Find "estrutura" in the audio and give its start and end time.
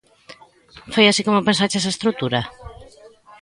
1.95-2.41